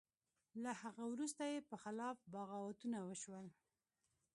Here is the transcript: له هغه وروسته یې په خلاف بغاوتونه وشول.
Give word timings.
له 0.63 0.71
هغه 0.81 1.03
وروسته 1.13 1.43
یې 1.51 1.59
په 1.69 1.75
خلاف 1.83 2.17
بغاوتونه 2.33 2.97
وشول. 3.07 3.47